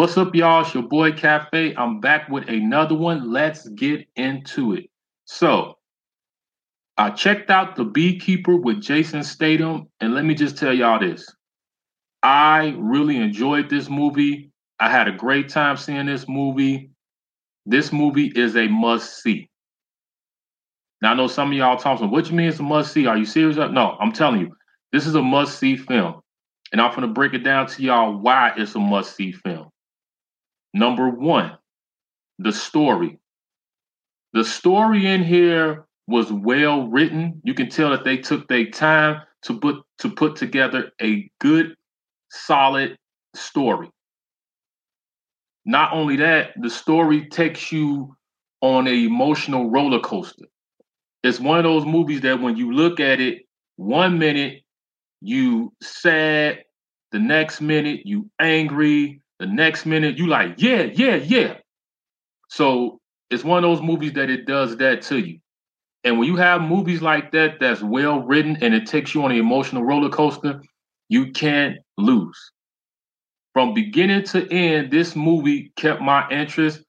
[0.00, 0.62] What's up, y'all?
[0.62, 1.74] It's your boy Cafe.
[1.76, 3.30] I'm back with another one.
[3.30, 4.88] Let's get into it.
[5.26, 5.76] So,
[6.96, 11.28] I checked out The Beekeeper with Jason Statham, and let me just tell y'all this.
[12.22, 14.50] I really enjoyed this movie.
[14.78, 16.92] I had a great time seeing this movie.
[17.66, 19.50] This movie is a must see.
[21.02, 23.06] Now I know some of y'all talking, what you mean it's a must see?
[23.06, 23.58] Are you serious?
[23.58, 24.56] Uh, no, I'm telling you,
[24.94, 26.22] this is a must see film.
[26.72, 29.68] And I'm going to break it down to y'all why it's a must see film.
[30.72, 31.56] Number one,
[32.38, 33.18] the story.
[34.32, 37.40] The story in here was well written.
[37.44, 41.74] You can tell that they took their time to put to put together a good,
[42.30, 42.96] solid
[43.34, 43.90] story.
[45.64, 48.16] Not only that, the story takes you
[48.60, 50.46] on an emotional roller coaster.
[51.22, 53.42] It's one of those movies that when you look at it,
[53.76, 54.62] one minute
[55.20, 56.60] you sad,
[57.12, 61.56] the next minute you angry, the next minute you like, yeah, yeah, yeah.
[62.50, 65.38] So it's one of those movies that it does that to you.
[66.04, 69.30] And when you have movies like that that's well written and it takes you on
[69.30, 70.60] an emotional roller coaster,
[71.08, 72.38] you can't lose.
[73.54, 76.82] From beginning to end, this movie kept my interest.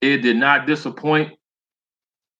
[0.00, 1.32] It did not disappoint.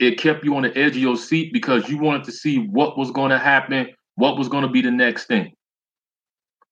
[0.00, 2.98] It kept you on the edge of your seat because you wanted to see what
[2.98, 5.52] was going to happen, what was going to be the next thing.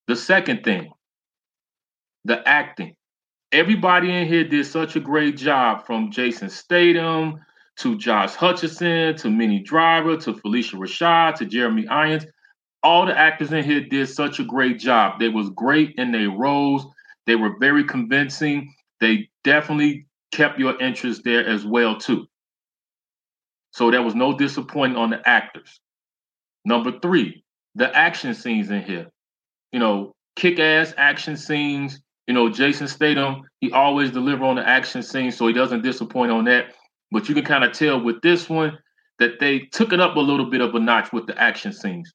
[0.09, 0.91] The second thing,
[2.25, 2.95] the acting.
[3.53, 7.41] Everybody in here did such a great job from Jason Statham
[7.77, 12.27] to Josh Hutcherson to Minnie Driver to Phylicia Rashad to Jeremy Irons.
[12.83, 15.19] All the actors in here did such a great job.
[15.19, 16.87] They was great in their roles.
[17.27, 18.75] They were very convincing.
[19.01, 22.27] They definitely kept your interest there as well too.
[23.73, 25.81] So there was no disappointing on the actors.
[26.65, 29.07] Number three, the action scenes in here.
[29.73, 32.01] You know, kick-ass action scenes.
[32.27, 36.33] You know, Jason Statham, he always deliver on the action scenes, so he doesn't disappoint
[36.33, 36.75] on that.
[37.11, 38.79] But you can kind of tell with this one
[39.19, 42.13] that they took it up a little bit of a notch with the action scenes.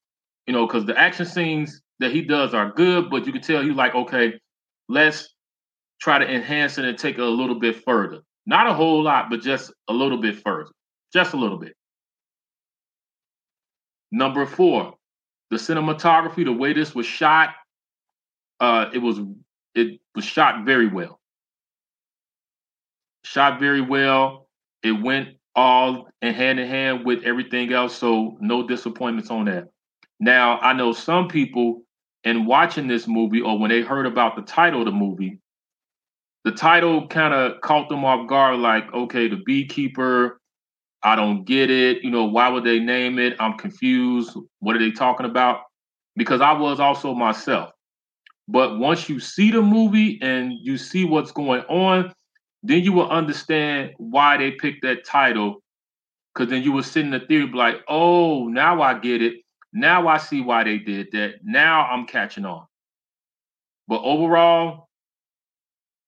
[0.48, 3.62] You know, because the action scenes that he does are good, but you can tell
[3.62, 4.34] he's like, okay,
[4.88, 5.34] let's
[6.02, 8.22] try to enhance it and take it a little bit further.
[8.46, 10.72] Not a whole lot, but just a little bit further.
[11.14, 11.74] Just a little bit.
[14.12, 14.96] Number four,
[15.52, 17.50] the cinematography, the way this was shot,
[18.59, 19.19] uh, it was
[19.80, 21.20] it was shot very well.
[23.24, 24.48] Shot very well.
[24.84, 29.68] It went all in hand in hand with everything else, so no disappointments on that.
[30.20, 31.82] Now, I know some people
[32.24, 35.40] in watching this movie or when they heard about the title of the movie,
[36.44, 40.40] the title kind of caught them off guard like, okay, the beekeeper,
[41.04, 42.04] I don't get it.
[42.04, 43.36] You know, why would they name it?
[43.40, 44.36] I'm confused.
[44.60, 45.62] What are they talking about?
[46.16, 47.72] Because I was also myself.
[48.52, 52.12] But once you see the movie and you see what's going on,
[52.64, 55.62] then you will understand why they picked that title.
[56.34, 59.36] Because then you will sit in the theater like, oh, now I get it.
[59.72, 61.36] Now I see why they did that.
[61.44, 62.66] Now I'm catching on.
[63.88, 64.90] But overall,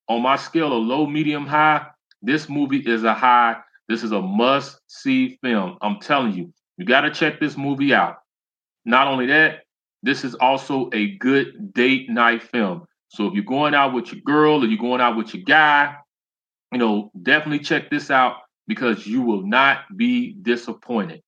[0.09, 1.85] on my scale of low, medium, high,
[2.23, 3.58] this movie is a high.
[3.88, 5.78] This is a must see film.
[5.81, 8.16] I'm telling you, you got to check this movie out.
[8.84, 9.59] Not only that,
[10.03, 12.85] this is also a good date night film.
[13.09, 15.95] So if you're going out with your girl or you're going out with your guy,
[16.72, 21.22] you know, definitely check this out because you will not be disappointed.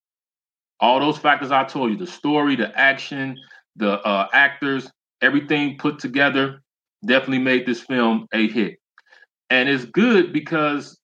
[0.80, 3.38] All those factors I told you the story, the action,
[3.76, 4.90] the uh, actors,
[5.22, 6.62] everything put together
[7.06, 8.78] definitely made this film a hit.
[9.50, 10.98] And it's good because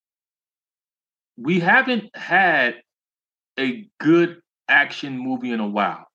[1.38, 2.76] we haven't had
[3.60, 6.09] a good action movie in a while.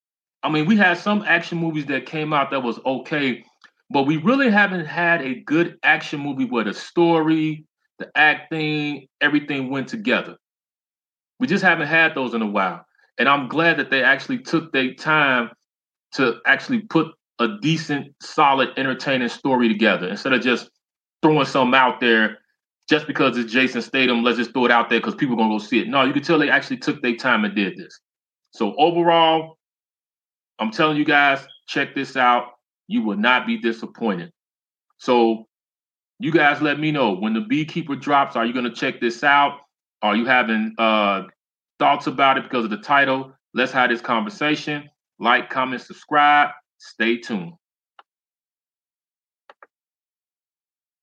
[0.44, 3.42] I mean, we had some action movies that came out that was okay,
[3.88, 7.64] but we really haven't had a good action movie where the story,
[7.98, 10.36] the acting, everything went together.
[11.40, 12.84] We just haven't had those in a while.
[13.18, 15.50] And I'm glad that they actually took their time
[16.12, 20.68] to actually put a decent, solid, entertaining story together instead of just
[21.22, 22.38] throwing something out there
[22.88, 24.22] just because it's Jason Statham.
[24.22, 25.88] Let's just throw it out there because people are gonna go see it.
[25.88, 27.98] No, you can tell they actually took their time and did this.
[28.50, 29.56] So overall,
[30.58, 32.52] I'm telling you guys, check this out.
[32.86, 34.32] You will not be disappointed.
[34.98, 35.46] So
[36.18, 38.36] you guys let me know when the beekeeper drops.
[38.36, 39.60] Are you gonna check this out?
[40.02, 41.24] Are you having uh
[41.78, 43.32] thoughts about it because of the title?
[43.52, 44.88] Let's have this conversation.
[45.18, 46.50] Like, comment, subscribe.
[46.78, 47.52] Stay tuned.